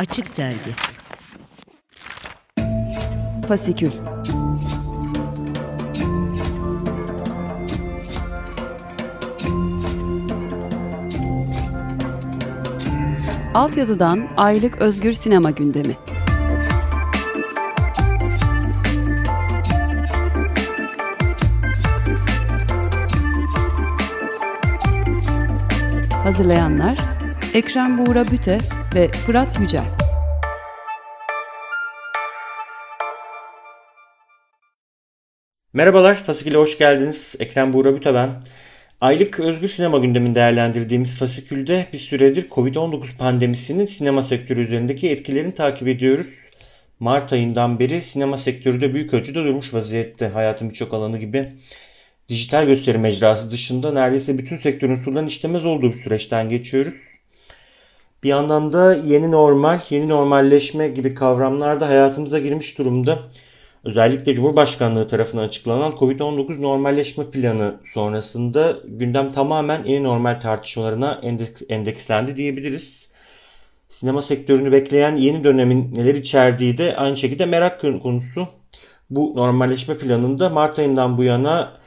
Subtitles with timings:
[0.00, 0.74] Açık Dergi.
[3.48, 3.90] Fasikül.
[13.54, 15.96] Altyazıdan Aylık Özgür Sinema Gündemi.
[26.24, 26.98] Hazırlayanlar
[27.54, 28.58] Ekrem Buğra Büte
[28.94, 29.86] ve Fırat Yücel.
[35.72, 37.34] Merhabalar, Fasikül'e hoş geldiniz.
[37.38, 38.30] Ekrem Buğra Büte ben.
[39.00, 45.88] Aylık özgür sinema gündemini değerlendirdiğimiz Fasikül'de bir süredir Covid-19 pandemisinin sinema sektörü üzerindeki etkilerini takip
[45.88, 46.38] ediyoruz.
[47.00, 51.48] Mart ayından beri sinema sektörü de büyük ölçüde durmuş vaziyette hayatın birçok alanı gibi.
[52.28, 57.19] Dijital gösteri mecrası dışında neredeyse bütün sektörün sudan işlemez olduğu bir süreçten geçiyoruz.
[58.22, 63.18] Bir yandan da yeni normal, yeni normalleşme gibi kavramlar da hayatımıza girmiş durumda.
[63.84, 71.20] Özellikle Cumhurbaşkanlığı tarafından açıklanan Covid-19 normalleşme planı sonrasında gündem tamamen yeni normal tartışmalarına
[71.68, 73.08] endekslendi diyebiliriz.
[73.88, 78.48] Sinema sektörünü bekleyen yeni dönemin neler içerdiği de aynı şekilde merak konusu.
[79.10, 81.79] Bu normalleşme planında Mart ayından bu yana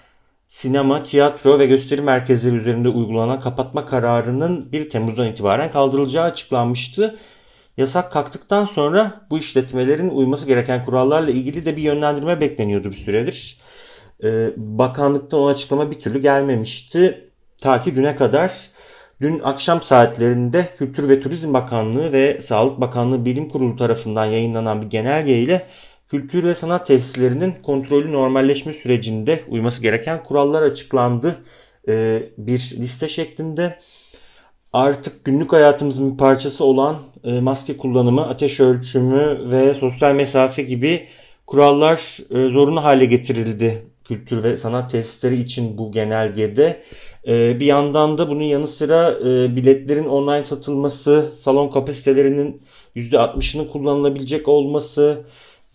[0.53, 7.19] sinema, tiyatro ve gösteri merkezleri üzerinde uygulanan kapatma kararının 1 Temmuz'dan itibaren kaldırılacağı açıklanmıştı.
[7.77, 13.59] Yasak kalktıktan sonra bu işletmelerin uyması gereken kurallarla ilgili de bir yönlendirme bekleniyordu bir süredir.
[14.23, 17.29] Ee, bakanlıktan o açıklama bir türlü gelmemişti.
[17.61, 18.51] Ta ki düne kadar.
[19.21, 24.89] Dün akşam saatlerinde Kültür ve Turizm Bakanlığı ve Sağlık Bakanlığı Bilim Kurulu tarafından yayınlanan bir
[24.89, 25.67] genelge ile
[26.13, 31.35] kültür ve sanat tesislerinin kontrollü normalleşme sürecinde uyması gereken kurallar açıklandı.
[31.87, 33.79] Ee, bir liste şeklinde
[34.73, 41.07] artık günlük hayatımızın bir parçası olan e, maske kullanımı, ateş ölçümü ve sosyal mesafe gibi
[41.47, 46.83] kurallar e, zorunlu hale getirildi kültür ve sanat tesisleri için bu genelgede.
[47.27, 49.19] E, bir yandan da bunun yanı sıra
[49.55, 52.61] biletlerin online satılması, salon kapasitelerinin
[52.95, 55.25] %60'ının kullanılabilecek olması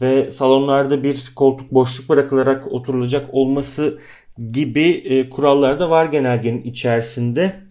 [0.00, 3.98] ve salonlarda bir koltuk boşluk bırakılarak oturulacak olması
[4.52, 7.68] gibi kurallar da var genelgenin içerisinde.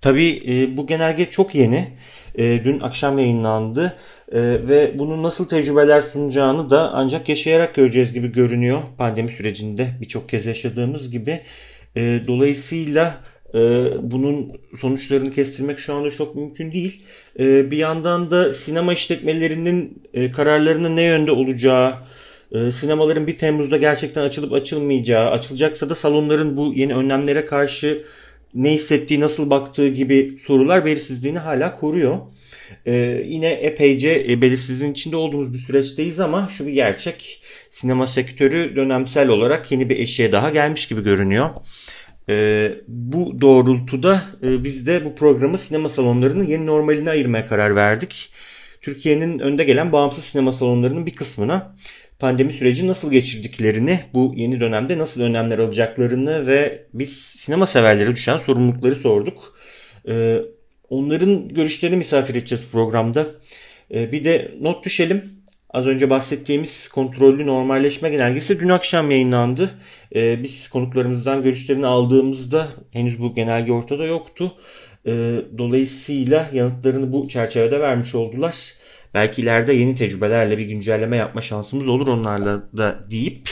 [0.00, 1.88] Tabii e, bu genelge çok yeni.
[2.34, 3.96] E, dün akşam yayınlandı
[4.32, 8.82] e, ve bunun nasıl tecrübeler sunacağını da ancak yaşayarak göreceğiz gibi görünüyor.
[8.98, 11.40] Pandemi sürecinde birçok kez yaşadığımız gibi.
[11.96, 13.20] E, dolayısıyla
[13.54, 13.58] e,
[14.02, 17.02] bunun sonuçlarını kestirmek şu anda çok mümkün değil.
[17.38, 21.94] E, bir yandan da sinema işletmelerinin e, kararlarının ne yönde olacağı,
[22.52, 28.04] e, sinemaların 1 Temmuz'da gerçekten açılıp açılmayacağı, açılacaksa da salonların bu yeni önlemlere karşı
[28.54, 32.18] ne hissettiği, nasıl baktığı gibi sorular belirsizliğini hala koruyor.
[32.86, 37.42] Ee, yine epeyce e, belirsizliğin içinde olduğumuz bir süreçteyiz ama şu bir gerçek.
[37.70, 41.50] Sinema sektörü dönemsel olarak yeni bir eşiğe daha gelmiş gibi görünüyor.
[42.28, 48.32] Ee, bu doğrultuda e, biz de bu programı sinema salonlarının yeni normaline ayırmaya karar verdik.
[48.80, 51.76] Türkiye'nin önde gelen bağımsız sinema salonlarının bir kısmına
[52.18, 58.36] pandemi süreci nasıl geçirdiklerini, bu yeni dönemde nasıl önlemler alacaklarını ve biz sinema severlere düşen
[58.36, 59.56] sorumlulukları sorduk.
[60.08, 60.38] Ee,
[60.88, 63.26] onların görüşlerini misafir edeceğiz programda.
[63.94, 65.35] Ee, bir de not düşelim.
[65.76, 69.70] Az önce bahsettiğimiz kontrollü normalleşme genelgesi dün akşam yayınlandı.
[70.14, 74.52] Ee, biz konuklarımızdan görüşlerini aldığımızda henüz bu genelge ortada yoktu.
[75.58, 78.56] dolayısıyla yanıtlarını bu çerçevede vermiş oldular.
[79.14, 83.48] Belki ileride yeni tecrübelerle bir güncelleme yapma şansımız olur onlarla da deyip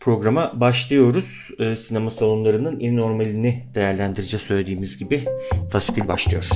[0.00, 1.48] programa başlıyoruz.
[1.58, 5.24] Ee, sinema salonlarının yeni normalini değerlendireceğiz söylediğimiz gibi.
[5.72, 6.50] Fasikül başlıyor.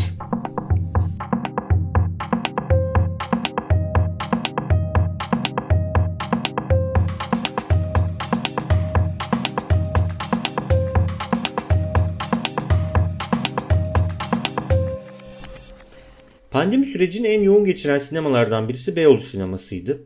[16.57, 20.03] Pandemi sürecini en yoğun geçiren sinemalardan birisi Beyoğlu sinemasıydı.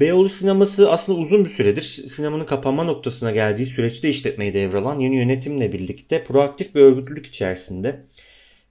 [0.00, 5.72] Beyoğlu sineması aslında uzun bir süredir sinemanın kapanma noktasına geldiği süreçte işletmeyi devralan yeni yönetimle
[5.72, 8.00] birlikte proaktif bir örgütlülük içerisinde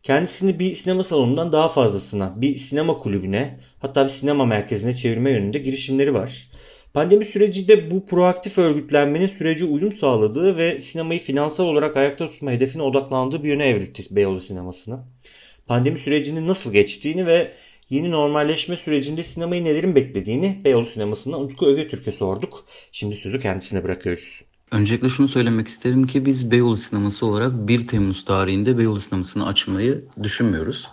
[0.04, 5.60] kendisini bir sinema salonundan daha fazlasına, bir sinema kulübüne hatta bir sinema merkezine çevirme yönünde
[5.60, 6.50] girişimleri var.
[6.94, 12.52] Pandemi süreci de bu proaktif örgütlenmenin sürece uyum sağladığı ve sinemayı finansal olarak ayakta tutma
[12.52, 15.06] hedefine odaklandığı bir yöne evrildi Beyoğlu sinemasına
[15.72, 17.52] pandemi sürecinin nasıl geçtiğini ve
[17.90, 22.66] yeni normalleşme sürecinde sinemayı nelerin beklediğini Beyoğlu sinemasından Utku Ögetürk'e sorduk.
[22.92, 24.42] Şimdi sözü kendisine bırakıyoruz.
[24.72, 30.06] Öncelikle şunu söylemek isterim ki biz Beyoğlu Sineması olarak 1 Temmuz tarihinde Beyoğlu Sineması'nı açmayı
[30.24, 30.88] düşünmüyoruz.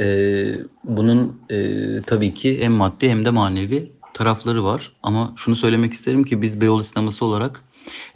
[0.00, 0.54] Ee,
[0.84, 4.92] bunun e, tabii ki hem maddi hem de manevi tarafları var.
[5.02, 7.64] Ama şunu söylemek isterim ki biz Beyoğlu Sineması olarak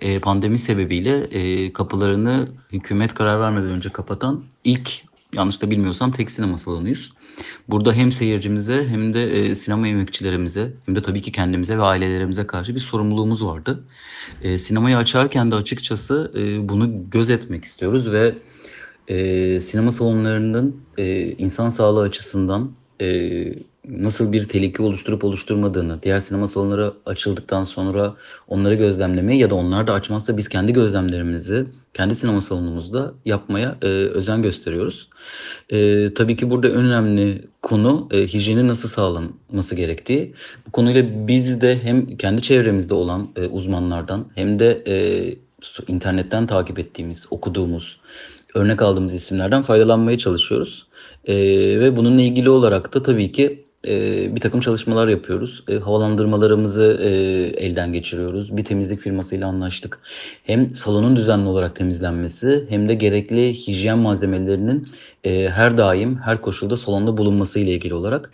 [0.01, 5.05] e, pandemi sebebiyle e, kapılarını hükümet karar vermeden önce kapatan ilk
[5.35, 7.13] yanlış da bilmiyorsam tek sinema salonuyuz.
[7.69, 12.47] Burada hem seyircimize hem de e, sinema emekçilerimize hem de tabii ki kendimize ve ailelerimize
[12.47, 13.85] karşı bir sorumluluğumuz vardı.
[14.43, 18.35] E, sinemayı açarken de açıkçası e, bunu gözetmek istiyoruz ve
[19.09, 23.07] e, sinema salonlarının e, insan sağlığı açısından e,
[23.89, 28.15] nasıl bir tehlike oluşturup oluşturmadığını, diğer sinema salonları açıldıktan sonra
[28.49, 33.87] onları gözlemlemeyi ya da onlar da açmazsa biz kendi gözlemlerimizi kendi sinema salonumuzda yapmaya e,
[33.87, 35.09] özen gösteriyoruz.
[35.71, 40.35] E, tabii ki burada en önemli konu e, hijyenin nasıl sağlanması gerektiği.
[40.67, 44.95] Bu konuyla biz de hem kendi çevremizde olan e, uzmanlardan hem de e,
[45.89, 48.01] internetten takip ettiğimiz, okuduğumuz,
[48.55, 50.87] örnek aldığımız isimlerden faydalanmaya çalışıyoruz.
[51.25, 51.35] E,
[51.81, 55.65] ve bununla ilgili olarak da tabii ki e, bir takım çalışmalar yapıyoruz.
[55.69, 57.09] E, havalandırmalarımızı e,
[57.67, 58.57] elden geçiriyoruz.
[58.57, 59.99] Bir temizlik firmasıyla anlaştık.
[60.45, 64.89] Hem salonun düzenli olarak temizlenmesi hem de gerekli hijyen malzemelerinin
[65.25, 68.31] e, her daim her koşulda salonda bulunması ile ilgili olarak.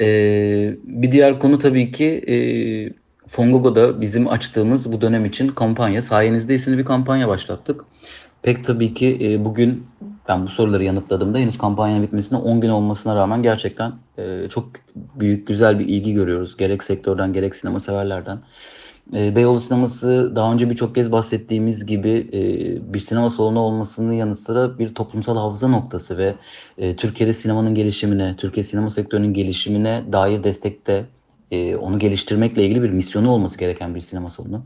[0.00, 0.06] E,
[0.84, 2.36] bir diğer konu tabii ki e,
[3.28, 6.02] Fongogo'da bizim açtığımız bu dönem için kampanya.
[6.02, 7.84] Sayenizde isimli bir kampanya başlattık.
[8.44, 9.86] Pek tabii ki e, bugün
[10.28, 15.46] ben bu soruları yanıtladığımda henüz kampanyanın bitmesine 10 gün olmasına rağmen gerçekten e, çok büyük,
[15.46, 16.56] güzel bir ilgi görüyoruz.
[16.56, 18.38] Gerek sektörden gerek sinema severlerden.
[19.14, 24.36] E, Beyoğlu sineması daha önce birçok kez bahsettiğimiz gibi e, bir sinema salonu olmasının yanı
[24.36, 26.34] sıra bir toplumsal hafıza noktası ve
[26.78, 31.06] e, Türkiye'de sinemanın gelişimine, Türkiye sinema sektörünün gelişimine dair destekte
[31.50, 34.64] e, onu geliştirmekle ilgili bir misyonu olması gereken bir sinema salonu.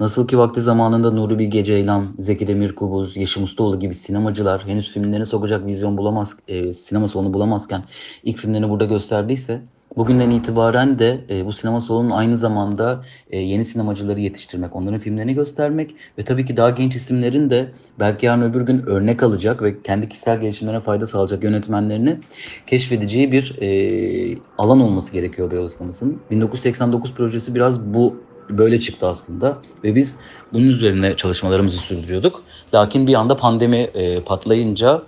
[0.00, 5.26] Nasıl ki vakti zamanında Nuri Bilge Ceylan, Zeki Demirkubuz, Yeşim Ustaoğlu gibi sinemacılar henüz filmlerini
[5.26, 7.84] sokacak vizyon bulamaz, e, sinema salonu bulamazken
[8.24, 9.62] ilk filmlerini burada gösterdiyse
[9.96, 15.34] Bugünden itibaren de e, bu sinema salonunun aynı zamanda e, yeni sinemacıları yetiştirmek, onların filmlerini
[15.34, 19.82] göstermek ve tabii ki daha genç isimlerin de belki yarın öbür gün örnek alacak ve
[19.82, 22.18] kendi kişisel gelişimlerine fayda sağlayacak yönetmenlerini
[22.66, 26.20] keşfedeceği bir e, alan olması gerekiyor Beyoğlu Sineması'nın.
[26.30, 28.16] 1989 projesi biraz bu
[28.50, 30.16] böyle çıktı aslında ve biz
[30.52, 32.42] bunun üzerine çalışmalarımızı sürdürüyorduk.
[32.74, 35.02] Lakin bir anda pandemi e, patlayınca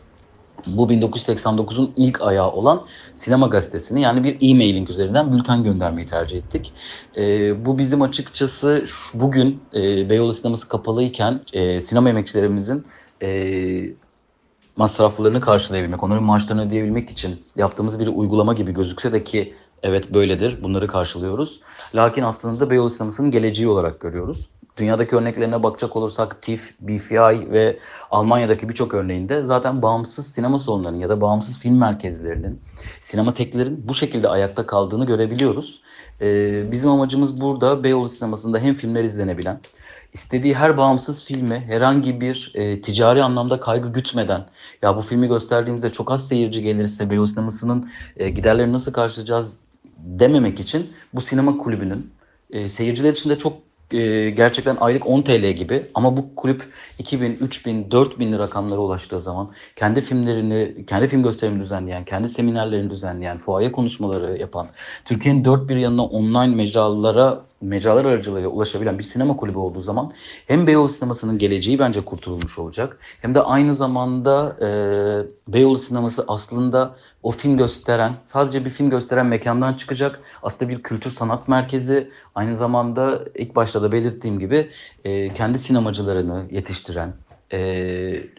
[0.66, 2.82] bu 1989'un ilk ayağı olan
[3.14, 6.72] Sinema Gazetesi'ni yani bir e-mailing üzerinden bülten göndermeyi tercih ettik.
[7.16, 12.84] E, bu bizim açıkçası şu, bugün e, Beyoğlu Sineması kapalıyken e, sinema emekçilerimizin
[13.22, 13.28] e,
[14.76, 20.62] masraflarını karşılayabilmek, onların maaşlarını ödeyebilmek için yaptığımız bir uygulama gibi gözükse de ki evet böyledir,
[20.62, 21.60] bunları karşılıyoruz.
[21.94, 24.49] Lakin aslında Beyoğlu Sineması'nın geleceği olarak görüyoruz.
[24.78, 27.78] Dünyadaki örneklerine bakacak olursak TIFF, BFI ve
[28.10, 32.60] Almanya'daki birçok örneğinde zaten bağımsız sinema salonlarının ya da bağımsız film merkezlerinin,
[33.00, 35.82] sinema teklerin bu şekilde ayakta kaldığını görebiliyoruz.
[36.20, 39.60] Ee, bizim amacımız burada Beyoğlu sinemasında hem filmler izlenebilen,
[40.12, 44.46] istediği her bağımsız filmi herhangi bir e, ticari anlamda kaygı gütmeden
[44.82, 49.60] ya bu filmi gösterdiğimizde çok az seyirci gelirse Beyoğlu sinemasının e, giderlerini nasıl karşılayacağız
[49.98, 52.10] dememek için bu sinema kulübünün
[52.50, 55.82] e, seyirciler için de çok e, gerçekten aylık 10 TL gibi.
[55.94, 62.05] Ama bu kulüp 2000, 3000, 4000 rakamlara ulaştığı zaman kendi filmlerini, kendi film gösterimini düzenleyen,
[62.05, 64.69] kendi seminerlerini düzenleyen, fuaye konuşmaları yapan,
[65.05, 70.12] Türkiye'nin dört bir yanına online mecralara mecralar aracılığıyla ulaşabilen bir sinema kulübü olduğu zaman
[70.46, 72.98] hem Beyoğlu sinemasının geleceği bence kurtulmuş olacak.
[73.20, 74.69] Hem de aynı zamanda e,
[75.53, 80.20] Beyoğlu sineması aslında o film gösteren, sadece bir film gösteren mekandan çıkacak.
[80.43, 82.10] Aslında bir kültür sanat merkezi.
[82.34, 84.70] Aynı zamanda ilk başta da belirttiğim gibi
[85.05, 87.12] e, kendi sinemacılarını yetiştiren,
[87.52, 87.58] e,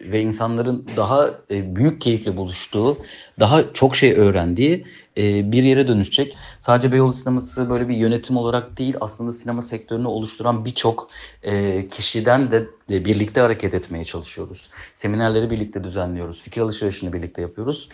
[0.00, 2.98] ve insanların daha e, büyük keyifle buluştuğu,
[3.40, 4.86] daha çok şey öğrendiği
[5.18, 6.36] e, bir yere dönüşecek.
[6.58, 11.08] Sadece Beyoğlu sineması böyle bir yönetim olarak değil, aslında sinema sektörünü oluşturan birçok
[11.42, 14.70] e, kişiden de, de birlikte hareket etmeye çalışıyoruz.
[14.94, 17.88] Seminerleri birlikte düzenliyoruz, fikir alışverişini birlikte yapıyoruz.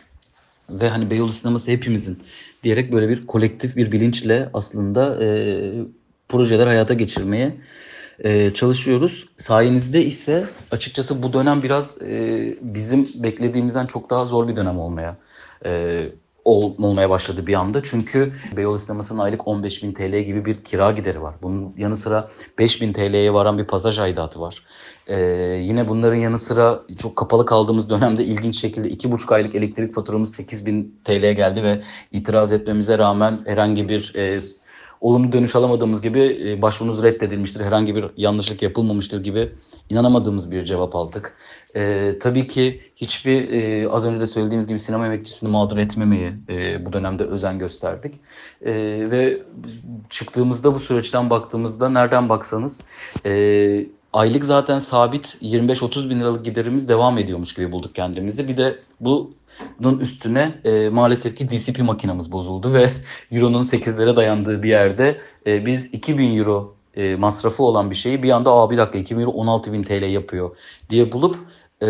[0.70, 2.18] Ve hani Beyoğlu sineması hepimizin
[2.62, 5.28] diyerek böyle bir kolektif bir bilinçle aslında e,
[6.28, 7.56] projeler hayata geçirmeye
[8.18, 9.28] e, çalışıyoruz.
[9.36, 15.16] Sayenizde ise açıkçası bu dönem biraz e, bizim beklediğimizden çok daha zor bir dönem olmaya
[15.64, 16.02] e,
[16.46, 17.82] ol, olmaya başladı bir anda.
[17.82, 21.34] Çünkü Beyoğlu Sineması'nın aylık 15 bin TL gibi bir kira gideri var.
[21.42, 24.62] Bunun yanı sıra 5 bin TL'ye varan bir pasaj aidatı var.
[25.06, 25.20] Ee,
[25.62, 30.66] yine bunların yanı sıra çok kapalı kaldığımız dönemde ilginç şekilde 2,5 aylık elektrik faturamız 8
[30.66, 31.82] bin TL'ye geldi ve
[32.12, 34.38] itiraz etmemize rağmen herhangi bir e,
[35.00, 39.52] olumlu dönüş alamadığımız gibi e, başvurunuz reddedilmiştir, herhangi bir yanlışlık yapılmamıştır gibi
[39.90, 41.36] inanamadığımız bir cevap aldık.
[41.76, 46.86] E, tabii ki hiçbir e, az önce de söylediğimiz gibi sinema emekçisini mağdur etmemeye e,
[46.86, 48.14] bu dönemde özen gösterdik.
[48.62, 48.72] E,
[49.10, 49.42] ve
[50.10, 52.82] çıktığımızda bu süreçten baktığımızda nereden baksanız
[53.26, 58.48] e, aylık zaten sabit 25-30 bin liralık giderimiz devam ediyormuş gibi bulduk kendimizi.
[58.48, 58.78] Bir de
[59.80, 62.90] bunun üstüne e, maalesef ki DCP makinamız bozuldu ve
[63.32, 68.30] Euro'nun 8'lere dayandığı bir yerde e, biz 2000 Euro e, masrafı olan bir şeyi bir
[68.30, 70.56] anda aa bir dakika 2000 Euro 16 bin TL yapıyor
[70.90, 71.36] diye bulup
[71.82, 71.88] e,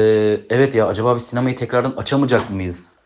[0.50, 2.98] evet ya acaba bir sinemayı tekrardan açamayacak mıyız?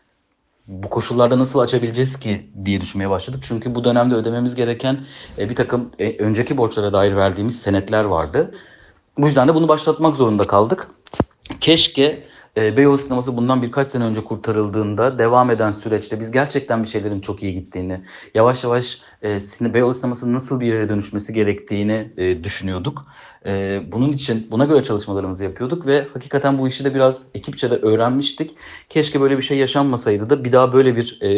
[0.67, 3.43] Bu koşullarda nasıl açabileceğiz ki diye düşünmeye başladık.
[3.43, 5.05] Çünkü bu dönemde ödememiz gereken
[5.37, 8.51] e, bir takım e, önceki borçlara dair verdiğimiz senetler vardı.
[9.17, 10.87] Bu yüzden de bunu başlatmak zorunda kaldık.
[11.59, 12.23] Keşke
[12.57, 17.19] e, Beyoğlu sineması bundan birkaç sene önce kurtarıldığında devam eden süreçte biz gerçekten bir şeylerin
[17.19, 18.01] çok iyi gittiğini,
[18.35, 19.39] yavaş yavaş e,
[19.73, 23.05] Beyoğlu sinemasının nasıl bir yere dönüşmesi gerektiğini e, düşünüyorduk.
[23.45, 27.75] E, bunun için buna göre çalışmalarımızı yapıyorduk ve hakikaten bu işi de biraz ekipçe de
[27.75, 28.55] öğrenmiştik.
[28.89, 31.29] Keşke böyle bir şey yaşanmasaydı da bir daha böyle bir e,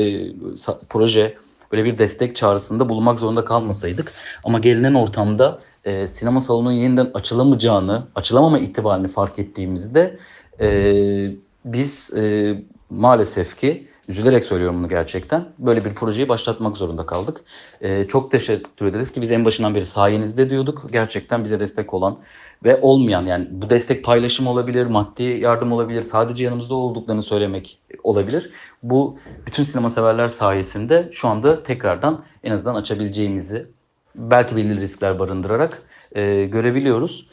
[0.90, 1.38] proje,
[1.72, 4.14] böyle bir destek çağrısında bulunmak zorunda kalmasaydık.
[4.44, 10.18] Ama gelinen ortamda e, sinema salonunun yeniden açılamayacağını, açılamama ihtimalini fark ettiğimizde
[10.62, 11.32] e,
[11.66, 12.56] biz e,
[12.90, 17.42] maalesef ki üzülerek söylüyorum bunu gerçekten böyle bir projeyi başlatmak zorunda kaldık.
[17.82, 20.88] E, çok teşekkür ederiz ki biz en başından beri sayenizde diyorduk.
[20.92, 22.18] Gerçekten bize destek olan
[22.64, 28.50] ve olmayan yani bu destek paylaşım olabilir, maddi yardım olabilir, sadece yanımızda olduklarını söylemek olabilir.
[28.84, 33.68] Bu bütün sinema severler sayesinde şu anda tekrardan en azından açabileceğimizi
[34.16, 35.82] belki belirli riskler barındırarak
[36.12, 37.28] e, görebiliyoruz.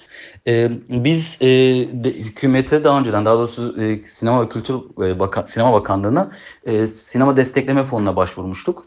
[0.47, 1.47] E, biz e,
[2.05, 4.75] de, hükümete daha önceden daha doğrusu e, Sinema ve Kültür
[5.05, 6.31] e, Bakan, Sinema Bakanlığı'na
[6.65, 8.87] e, sinema destekleme fonuna başvurmuştuk.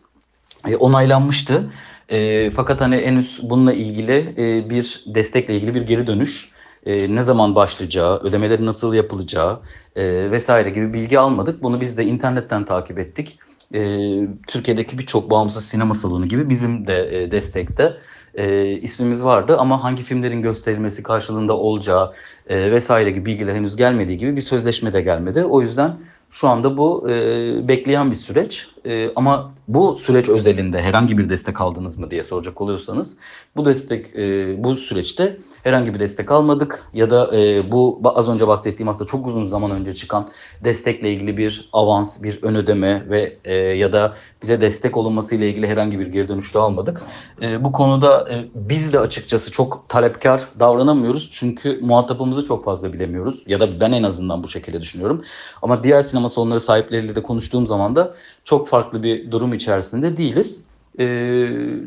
[0.67, 1.71] E, onaylanmıştı.
[2.09, 6.53] E, fakat hani henüz bununla ilgili e, bir destekle ilgili bir geri dönüş
[6.85, 9.59] e, ne zaman başlayacağı, ödemeleri nasıl yapılacağı
[9.95, 11.63] e, vesaire gibi bilgi almadık.
[11.63, 13.39] Bunu biz de internetten takip ettik.
[13.73, 13.79] E,
[14.47, 17.97] Türkiye'deki birçok bağımsız sinema salonu gibi bizim de e, destekte
[18.35, 22.13] e, ismimiz vardı ama hangi filmlerin gösterilmesi karşılığında olacağı
[22.49, 25.45] e, vesaire gibi bilgiler henüz gelmediği gibi bir sözleşme de gelmedi.
[25.45, 25.97] O yüzden
[26.29, 27.13] şu anda bu e,
[27.67, 32.61] bekleyen bir süreç e, ama bu süreç özelinde herhangi bir destek aldınız mı diye soracak
[32.61, 33.17] oluyorsanız
[33.55, 38.47] bu destek e, bu süreçte herhangi bir destek almadık ya da e, bu az önce
[38.47, 40.27] bahsettiğim aslında çok uzun zaman önce çıkan
[40.63, 45.49] destekle ilgili bir avans, bir ön ödeme ve e, ya da bize destek olunması ile
[45.49, 47.01] ilgili herhangi bir geri dönüşte almadık.
[47.41, 53.43] E, bu konuda e, biz de açıkçası çok talepkar davranamıyoruz çünkü muhatabımızı çok fazla bilemiyoruz
[53.47, 55.23] ya da ben en azından bu şekilde düşünüyorum.
[55.61, 60.63] Ama diğer sinema salonları sahipleriyle de konuştuğum zaman da çok farklı bir durum içerisinde değiliz.
[60.99, 61.05] E,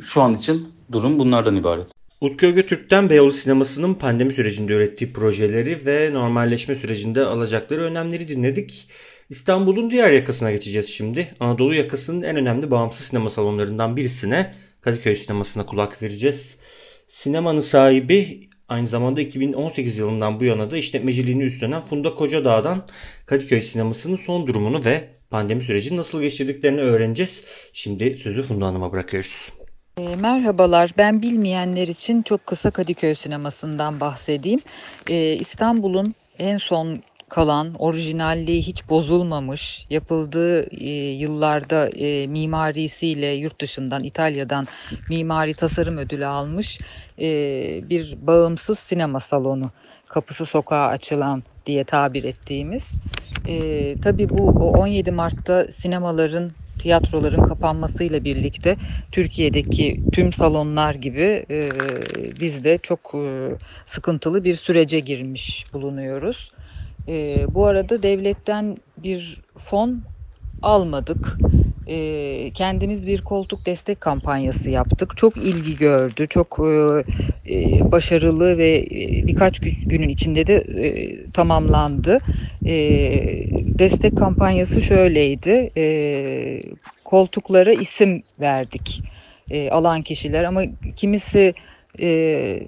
[0.02, 1.96] şu an için durum bunlardan ibaret.
[2.20, 8.88] Utku Götürk'ten Beyoğlu sinemasının pandemi sürecinde ürettiği projeleri ve normalleşme sürecinde alacakları önlemleri dinledik.
[9.30, 11.34] İstanbul'un diğer yakasına geçeceğiz şimdi.
[11.40, 16.58] Anadolu yakasının en önemli bağımsız sinema salonlarından birisine Kadıköy sinemasına kulak vereceğiz.
[17.08, 22.86] Sinemanın sahibi aynı zamanda 2018 yılından bu yana da işletmeciliğini üstlenen Funda Kocadağ'dan
[23.26, 27.44] Kadıköy sinemasının son durumunu ve pandemi sürecini nasıl geçirdiklerini öğreneceğiz.
[27.72, 29.48] Şimdi sözü Funda Hanım'a bırakıyoruz.
[29.98, 34.60] E, merhabalar, ben bilmeyenler için çok kısa Kadıköy sinemasından bahsedeyim.
[35.10, 44.04] E, İstanbul'un en son kalan, orijinalliği hiç bozulmamış, yapıldığı e, yıllarda e, mimarisiyle yurt dışından,
[44.04, 44.66] İtalya'dan
[45.08, 46.80] mimari tasarım ödülü almış
[47.18, 47.28] e,
[47.90, 49.70] bir bağımsız sinema salonu.
[50.08, 52.90] Kapısı sokağa açılan diye tabir ettiğimiz.
[53.48, 58.76] E, tabii bu 17 Mart'ta sinemaların tiyatroların kapanmasıyla birlikte
[59.12, 61.70] Türkiye'deki tüm salonlar gibi e,
[62.40, 63.50] biz de çok e,
[63.86, 66.52] sıkıntılı bir sürece girmiş bulunuyoruz.
[67.08, 70.04] E, bu arada devletten bir fon
[70.62, 71.40] almadık.
[71.86, 75.16] E, kendimiz bir koltuk destek kampanyası yaptık.
[75.16, 77.04] Çok ilgi gördü, çok e,
[77.54, 82.20] e başarılı ve e, birkaç günün içinde de e, tamamlandı.
[82.66, 82.74] E,
[83.78, 85.70] destek kampanyası şöyleydi.
[85.76, 86.62] E,
[87.04, 89.02] koltuklara isim verdik
[89.50, 90.62] e, alan kişiler ama
[90.96, 91.54] kimisi
[92.00, 92.62] e,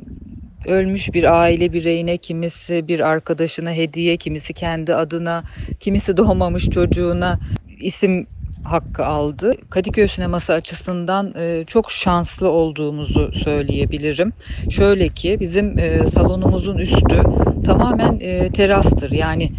[0.67, 5.45] ölmüş bir aile bireyine, kimisi bir arkadaşına hediye, kimisi kendi adına,
[5.81, 7.39] kimisi doğmamış çocuğuna
[7.81, 8.27] isim
[8.73, 9.55] hakkı aldı.
[9.71, 14.33] Kadıköy sineması açısından e, çok şanslı olduğumuzu söyleyebilirim.
[14.69, 17.23] Şöyle ki bizim e, salonumuzun üstü
[17.65, 19.13] tamamen e, terastır.
[19.13, 19.51] Yani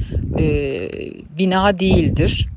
[1.38, 2.48] bina değildir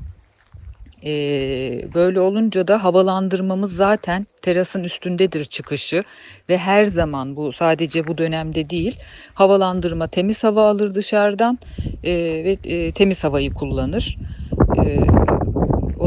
[1.93, 6.03] böyle olunca da havalandırmamız zaten terasın üstündedir çıkışı
[6.49, 8.97] ve her zaman bu sadece bu dönemde değil
[9.33, 11.59] havalandırma temiz hava alır dışarıdan
[12.03, 14.17] ve temiz havayı kullanır.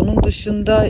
[0.06, 0.88] Onun dışında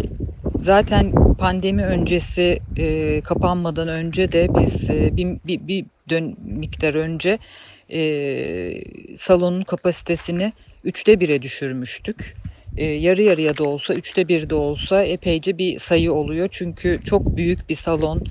[0.58, 7.38] zaten pandemi öncesi e, kapanmadan önce de biz e, bir, bir, bir dön miktar önce
[7.92, 7.99] e,
[9.18, 10.52] salonun kapasitesini
[10.85, 12.37] üçte bire düşürmüştük
[12.76, 16.49] e, yarı yarıya da olsa, üçte bir de olsa epeyce bir sayı oluyor.
[16.52, 18.25] Çünkü çok büyük bir salon,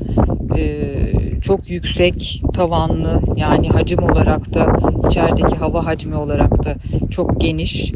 [0.55, 4.73] e, çok yüksek tavanlı yani hacim olarak da
[5.03, 6.77] içerideki hava hacmi olarak da
[7.09, 7.95] çok geniş.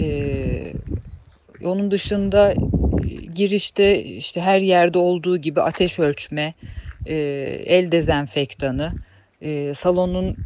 [0.00, 0.06] E,
[1.68, 2.54] onun dışında
[3.34, 6.54] girişte işte her yerde olduğu gibi ateş ölçme,
[7.06, 7.14] e,
[7.66, 8.94] el dezenfektanı,
[9.40, 10.36] e, salonun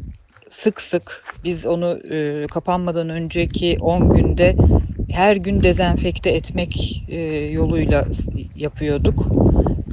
[0.49, 4.55] sık sık biz onu e, kapanmadan önceki 10 günde
[5.07, 7.17] her gün dezenfekte etmek e,
[7.51, 8.07] yoluyla
[8.55, 9.35] yapıyorduk.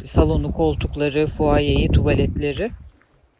[0.07, 2.73] Salonu, koltukları, fuayeyi, tuvaletleri.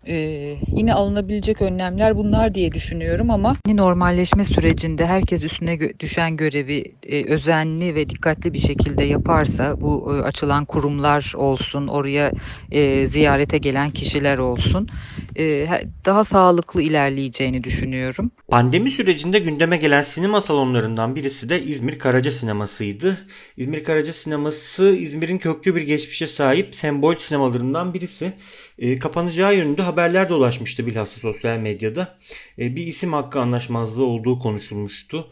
[0.09, 6.85] Ee, yine alınabilecek önlemler bunlar diye düşünüyorum ama normalleşme sürecinde herkes üstüne gö- düşen görevi
[7.03, 12.33] e, özenli ve dikkatli bir şekilde yaparsa bu e, açılan kurumlar olsun, oraya
[12.71, 14.89] e, ziyarete gelen kişiler olsun
[15.39, 15.69] e,
[16.05, 18.31] daha sağlıklı ilerleyeceğini düşünüyorum.
[18.49, 23.19] Pandemi sürecinde gündeme gelen sinema salonlarından birisi de İzmir Karaca Sineması'ydı.
[23.57, 28.33] İzmir Karaca Sineması İzmir'in köklü bir geçmişe sahip sembol sinemalarından birisi.
[28.79, 32.19] E, kapanacağı yönünde haberler dolaşmıştı bilhassa sosyal medyada.
[32.59, 35.31] E, bir isim hakkı anlaşmazlığı olduğu konuşulmuştu.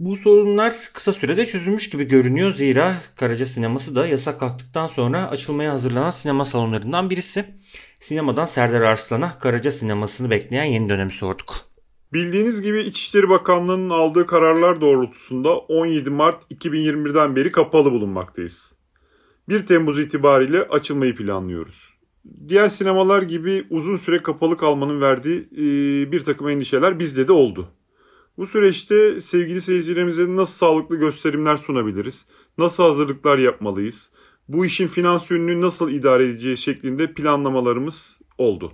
[0.00, 2.54] Bu sorunlar kısa sürede çözülmüş gibi görünüyor.
[2.54, 7.44] Zira Karaca Sineması da yasak kalktıktan sonra açılmaya hazırlanan sinema salonlarından birisi.
[8.00, 11.56] Sinemadan Serdar Arslan'a Karaca Sineması'nı bekleyen yeni dönemi sorduk.
[12.12, 18.74] Bildiğiniz gibi İçişleri Bakanlığı'nın aldığı kararlar doğrultusunda 17 Mart 2021'den beri kapalı bulunmaktayız.
[19.48, 21.94] 1 Temmuz itibariyle açılmayı planlıyoruz.
[22.48, 25.48] Diğer sinemalar gibi uzun süre kapalı kalmanın verdiği
[26.12, 27.68] bir takım endişeler bizde de oldu.
[28.38, 32.28] Bu süreçte sevgili seyircilerimize nasıl sağlıklı gösterimler sunabiliriz?
[32.58, 34.10] Nasıl hazırlıklar yapmalıyız?
[34.48, 38.72] Bu işin finans yönünü nasıl idare edeceği şeklinde planlamalarımız oldu.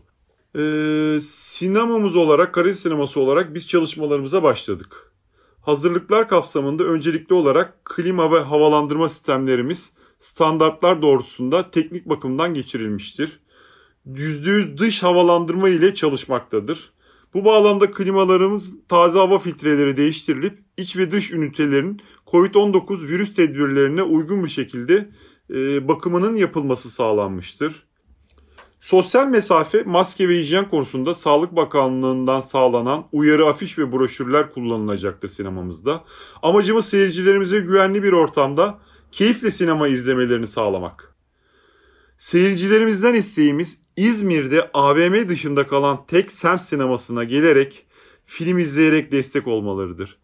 [0.59, 5.13] Ee, sinemamız olarak, Karaca Sineması olarak biz çalışmalarımıza başladık.
[5.61, 13.41] Hazırlıklar kapsamında öncelikli olarak klima ve havalandırma sistemlerimiz standartlar doğrusunda teknik bakımdan geçirilmiştir.
[14.07, 16.93] %100 dış havalandırma ile çalışmaktadır.
[17.35, 24.45] Bu bağlamda klimalarımız taze hava filtreleri değiştirilip iç ve dış ünitelerin COVID-19 virüs tedbirlerine uygun
[24.45, 25.11] bir şekilde
[25.55, 27.87] e, bakımının yapılması sağlanmıştır.
[28.81, 36.05] Sosyal mesafe, maske ve hijyen konusunda Sağlık Bakanlığı'ndan sağlanan uyarı afiş ve broşürler kullanılacaktır sinemamızda.
[36.43, 38.79] Amacımız seyircilerimize güvenli bir ortamda
[39.13, 41.12] keyifle sinema izlemelerini sağlamak.
[42.23, 47.87] Seyircilerimizden isteğimiz İzmir'de AVM dışında kalan tek semt sinemasına gelerek
[48.25, 50.19] film izleyerek destek olmalarıdır.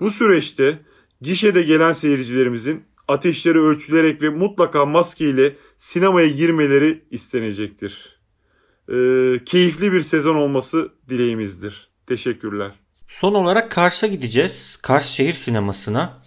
[0.00, 0.78] Bu süreçte
[1.20, 8.20] gişede gelen seyircilerimizin ateşleri ölçülerek ve mutlaka maske ile sinemaya girmeleri istenecektir.
[8.88, 11.90] Ee, keyifli bir sezon olması dileğimizdir.
[12.06, 12.72] Teşekkürler.
[13.08, 14.78] Son olarak Kars'a gideceğiz.
[14.82, 16.23] Kars Şehir Sineması'na.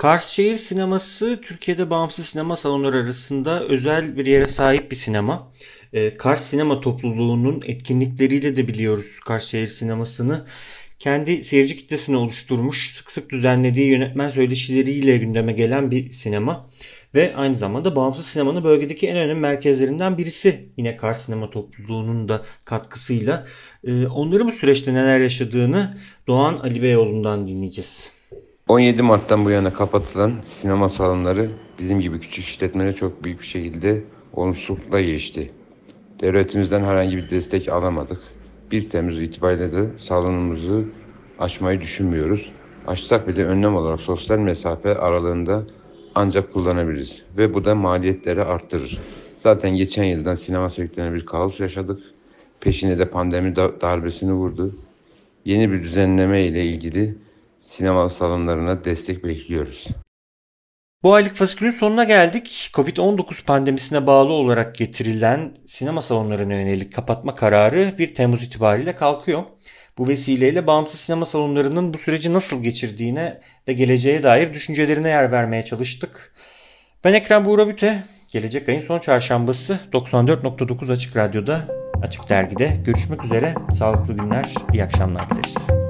[0.00, 5.52] Kars Şehir Sineması Türkiye'de bağımsız sinema salonları arasında özel bir yere sahip bir sinema.
[5.92, 10.46] Ee, Kars Sinema Topluluğu'nun etkinlikleriyle de biliyoruz Kars Şehir Sineması'nı
[10.98, 16.70] kendi seyirci kitlesini oluşturmuş, sık sık düzenlediği yönetmen söyleşileriyle gündeme gelen bir sinema.
[17.14, 20.68] Ve aynı zamanda bağımsız sinemanın bölgedeki en önemli merkezlerinden birisi.
[20.76, 23.46] Yine Kars Sinema Topluluğu'nun da katkısıyla.
[23.84, 28.19] Ee, onların bu süreçte neler yaşadığını Doğan Ali Beyoğlu'ndan dinleyeceğiz.
[28.70, 34.02] 17 Mart'tan bu yana kapatılan sinema salonları bizim gibi küçük işletmelere çok büyük bir şekilde
[34.32, 35.50] olumsuzlukla geçti.
[36.20, 38.20] Devletimizden herhangi bir destek alamadık.
[38.70, 40.84] 1 Temmuz itibariyle de salonumuzu
[41.38, 42.52] açmayı düşünmüyoruz.
[42.86, 45.62] Açsak bile önlem olarak sosyal mesafe aralığında
[46.14, 49.00] ancak kullanabiliriz ve bu da maliyetleri arttırır.
[49.38, 52.00] Zaten geçen yıldan sinema sektörüne bir kaos yaşadık.
[52.60, 54.74] Peşine de pandemi darbesini vurdu.
[55.44, 57.14] Yeni bir düzenleme ile ilgili
[57.60, 59.86] sinema salonlarına destek bekliyoruz.
[61.02, 62.70] Bu aylık fasikülün sonuna geldik.
[62.74, 69.42] Covid-19 pandemisine bağlı olarak getirilen sinema salonlarına yönelik kapatma kararı 1 Temmuz itibariyle kalkıyor.
[69.98, 75.64] Bu vesileyle bağımsız sinema salonlarının bu süreci nasıl geçirdiğine ve geleceğe dair düşüncelerine yer vermeye
[75.64, 76.34] çalıştık.
[77.04, 78.02] Ben Ekrem Buğra Büte.
[78.32, 81.68] Gelecek ayın son çarşambası 94.9 Açık Radyo'da,
[82.02, 83.54] Açık Dergi'de görüşmek üzere.
[83.78, 85.89] Sağlıklı günler, iyi akşamlar dileriz.